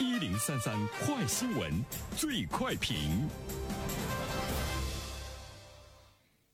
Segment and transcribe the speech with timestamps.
[0.00, 1.72] 一零三三快新闻，
[2.14, 2.94] 最快评。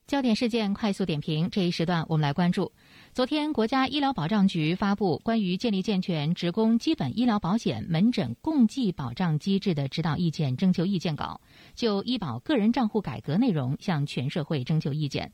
[0.07, 2.73] 焦点事件快速点评，这一时段我们来关注。
[3.13, 11.41] 昨天，国家医疗保障局发布关于建立健全职工基本医疗保险门诊共计保障机制的指导意见征求意见稿，
[11.75, 15.33] 就医保个人账户改革内容向全社会征求意见。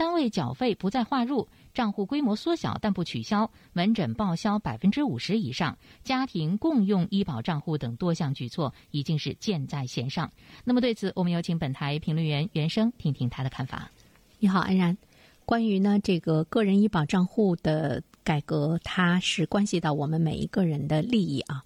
[0.00, 10.32] 单位缴费不再划入，账户规模缩小但不取消，门诊报销百分之五十以上，家庭共用医保账户等多项举措已经是箭在弦上。
[10.64, 13.90] 那么对此，我们有请本台评论员袁生听听他的看法。
[14.38, 14.96] 你好，安然。
[15.44, 21.62] 关于呢这个个人医保账户的改革，它是关系到我们每一个人的利益啊。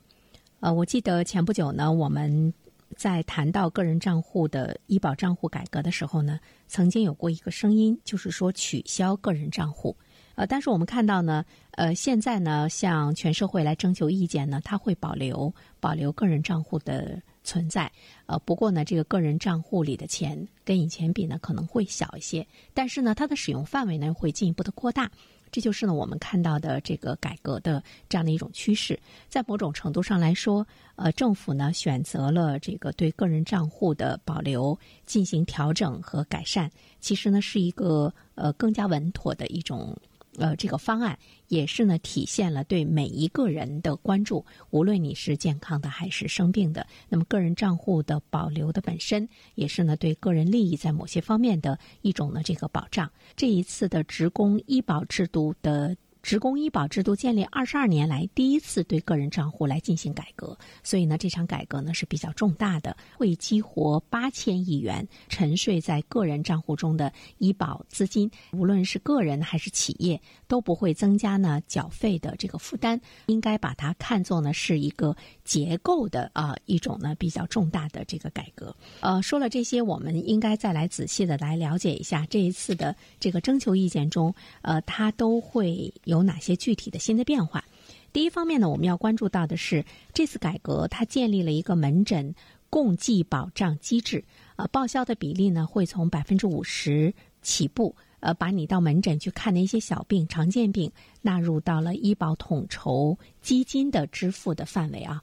[0.59, 2.53] 呃，我记得前不久呢，我们
[2.97, 9.97] 在谈到个人账户的医保账户改革的时候呢，曾经有过一个声音，就是说取消个人账户。
[10.37, 17.21] 呃，但是我们看到呢，呃，现在呢，向全社会来征求意见呢，它会保留保留个人账户的。
[17.47, 17.93] 存在，
[18.25, 25.11] 呃，不过呢，这个个人账户里的钱跟以前比呢，可能会小一些，但是呢，它的使用范围呢会进一步的扩大，
[25.55, 28.99] 这就是呢我们看到的这个改革的这样的一种趋势。
[29.29, 30.67] 在某种程度上来说，
[30.97, 39.97] 呃，政府呢选择了这个对个人账户的保留进行调整和改善，其实呢是一个呃更加稳妥的一种。
[40.39, 41.19] 呃，这个方案
[41.49, 46.87] 也是呢，体现了对每一个人的关注，无论你是健康的还是生病的。
[47.09, 53.11] 那么，个人账户的保留的本身，也是呢，对个人利益在某些方面的一种呢这个保障。
[53.37, 55.97] 这一次的职工医保制度的。
[56.25, 78.75] 职工医保制度建立二十二年来第一次对个人账户来进行改革，所以呢，这场改革呢是比较重大的，会激活八千亿元沉睡在个人账户中的医保资金，无论是个人还是企业都不会增加呢缴费的这个负担，应该把它看作呢是一个结构的啊一种呢比较重大的这个改革。
[79.01, 86.14] 呃，说了这些，我们应该再来仔细的来了解一下这一次的这个征求意见中，呃，它都会有。
[86.15, 87.65] 有哪些具体的新的变化？
[88.13, 92.33] 第一方面呢，我们要关注到的是这次改革，它建立了一个门诊
[92.71, 94.25] 共计保障机制，
[94.57, 105.21] 呃，报销的比例呢会从百分之五十起步，呃，把你到门诊去看的一些小病、常见病纳入到了医保统筹基金的支付的范围啊。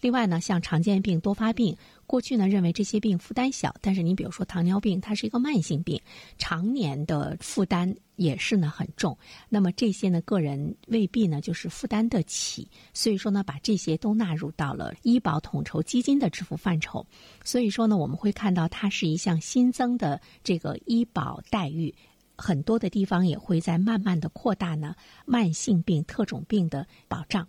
[0.00, 6.00] 另外呢，像常见病、多发病，过去呢认为这些病负担小，但是你比如说糖尿病，它是一个慢性病，
[6.38, 9.16] 常年的负担也是呢很重。
[9.48, 17.06] 那么这些呢个人未必呢就是负担得起，所以说呢把这些都纳入到了医保统筹基金的支付范畴。
[17.44, 21.94] 所以说呢我们会看到它是一项新增的这个医保待遇，
[22.36, 24.94] 很多的地方也会在慢慢的扩大呢
[25.26, 27.46] 慢性病、特种病的保障。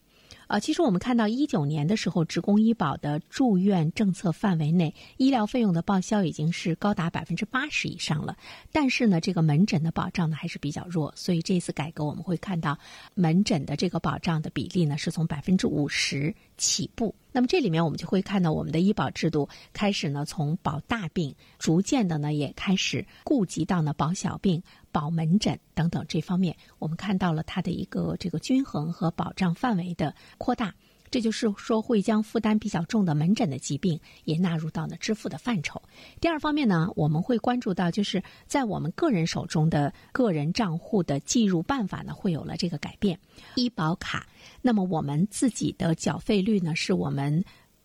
[0.52, 8.36] 啊，其实我们看到一九年的时候，职工医保的住院政策范围内，医疗费用的报销已经是高达百分之八十以上了。
[8.70, 12.78] 但是呢，这个门诊的保障呢还是比较弱，所以这次改革我们会看到，
[13.14, 17.16] 门诊的这个保障的比例呢是从百分之五十起步。
[17.34, 24.62] 那么这里面我们就会看到，我们的医保制度开始呢从保大病，逐渐的呢也开始顾及到呢保小病。
[24.94, 30.76] 保门诊等等这方面，我们看到了它的一个这个均衡和保障范围的扩大，
[31.12, 35.80] 这就是说会将负担比较重的门诊的疾病也纳入到了支付的范畴。
[36.20, 43.20] 第二方面呢，我们会关注到就是在我们个人手中的个人账户的计入办法呢，会有了这个改变。
[43.56, 44.26] 医保卡，
[44.62, 47.44] 那么我们自己的缴费率呢，是我们。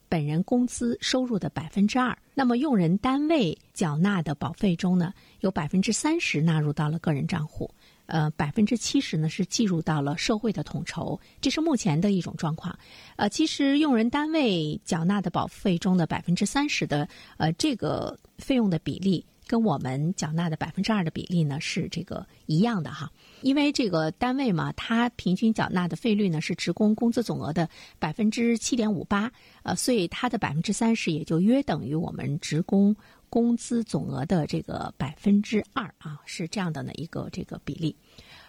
[0.08, 7.68] 本人工资收入的百分之二，那么用人单位缴纳的保费中呢，有百分之三十纳入到了个人账户，
[8.06, 12.76] 呃，百分之七十呢是计入到了社会的统筹，这是目前的一种状况。
[13.16, 19.24] 呃，其实用人单位缴纳的保费中的百分之三十的呃这个费用的比例。
[19.48, 23.08] 跟我们缴纳的百分之二的比例呢是这个一样的哈，
[23.42, 27.68] 因为这个单位嘛，它平均缴纳的费率呢是职工工资总额的
[28.00, 29.30] 百分之七点五八，
[29.62, 32.96] 呃，所以它的百分之三十也就约等于我们职工
[33.28, 37.96] 工资总额的这个百分之二啊，是这样的呢一个这个比例。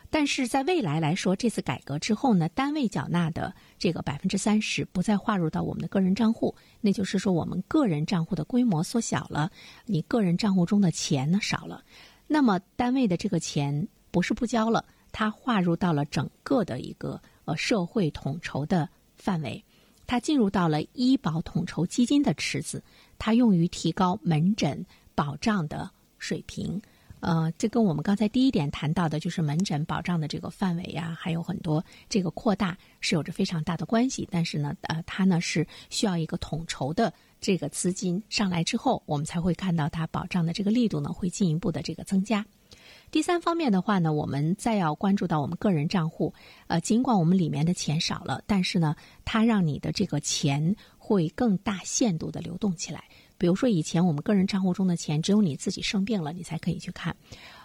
[0.09, 9.51] 但是在未来来说，这次改革之后呢，单位缴纳的这个百分之三十不再划入到我们的个人账户，那就是说我们个人账户的规模缩小了，
[9.85, 11.83] 你个人账户中的钱呢少了，
[12.25, 18.87] 那么单位的这个钱不是不交了，它划入到了整个的一个呃社会统筹的
[19.17, 19.61] 范围，
[20.07, 22.81] 它进入到了医保统筹基金的池子，
[23.19, 24.83] 它用于提高门诊
[25.13, 26.81] 保障的水平。
[27.19, 34.27] 呃，这跟我们刚才第一点谈到的，就是门诊保障的这个范围呀，还有很多这个扩大是有着非常大的关系。
[34.31, 37.11] 但是呢，呃，它呢是需要一个统筹的
[37.41, 42.45] 这个资金上来之后，我们才会看到它保障的这个力度呢会进一步的这个增加。
[43.09, 46.33] 第三方面的话呢，我们再要关注到我们个人账户，
[46.67, 53.05] 呃，尽管我们里面的钱少了，但是呢，它让你的这个钱会更大限度的流动起来。
[53.37, 57.15] 比如说，以前我们个人账户中的钱，只有你自己生病了，你才可以去看。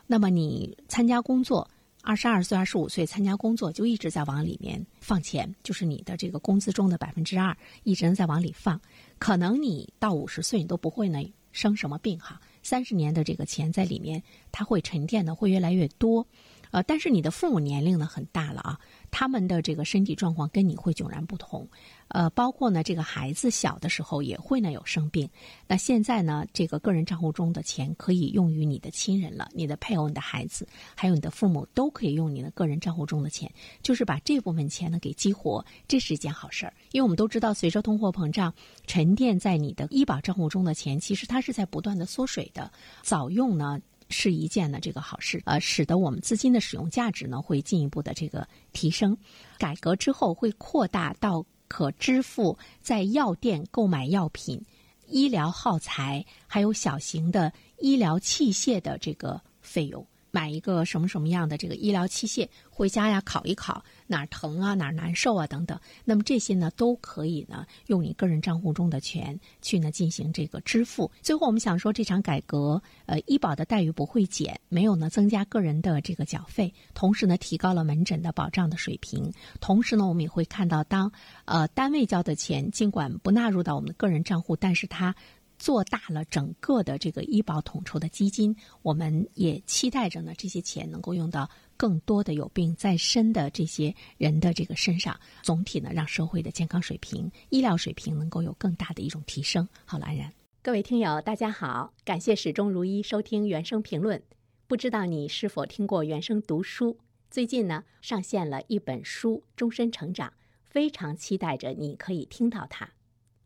[0.07, 1.69] 那么你参加工作，
[2.03, 8.81] 二十二岁、二十五岁参加工作，就一直在往里面放钱，就是你的这个工资中的百分之二，一直在往里放。
[9.19, 11.19] 可能你到五十岁，你都不会呢
[11.51, 12.41] 生什么病哈。
[12.63, 16.27] 三十年的这个钱在里面，它会沉淀的会越来越多，
[16.73, 18.81] 呃，但是你的父母年龄呢很大了啊，
[19.13, 21.69] 他们的这个身体状况跟你会迥然不同。
[22.09, 25.29] 呃，包括呢，这个孩子小的时候也会呢有生病。
[25.67, 33.51] 那现在呢，这个个人账户中的钱可以用于你的亲人了，你的配偶、你的孩子，还有你的父母都可以用你的个人账户中的钱，
[33.83, 36.75] 就是把这部分钱呢给激活，这是一件好事儿。
[36.91, 38.53] 因为我们都知道，随着通货膨胀，
[38.87, 42.71] 沉淀在你的医保账户中的钱，其实它是在不断的缩水的。
[43.03, 43.79] 早用呢
[44.13, 49.17] 是一件呢这个好事，呃，使得我们资金的使用价值呢会进一步的这个提升。
[49.59, 51.45] 改革之后会扩大到。
[51.69, 54.63] 可支付在药店购买药品、
[55.07, 60.07] 医疗耗材，还有小型的医疗器械的这个费用。
[60.31, 63.83] 买一个什么什么样的这个医疗器械回家呀，烤一烤
[64.13, 65.81] 哪儿疼啊，哪儿难受啊等等。
[66.05, 71.11] 那么这些呢，都可以呢用你个人账户中的钱去呢进行这个支付。
[71.23, 79.33] 最后我们想说，这场改革，呃，医保的待遇不会减，没有呢增加个人的这个缴费，同时呢提高了门诊的保障的水平。
[79.61, 81.11] 同时呢，我们也会看到，当
[81.47, 85.15] 呃单位交的钱尽管不纳入到我们的个人账户，但是它。
[85.63, 99.69] 做大了整个的这个医保统筹的基金，我们也期待着呢，这些钱能够用到更多的有病在身的这些人的这个身上，总体呢，让社会的健康水平、医疗水平能够有更大的一种提升。
[99.85, 100.33] 好了，安然，
[100.65, 104.21] 各位听友，大家好，感谢始终如一收听原声评论。
[104.67, 106.99] 不知道你是否听过原声读书？
[107.31, 110.29] 最近呢，上线了一本书《终身成长》，
[110.65, 112.91] 非常期待着你可以听到它。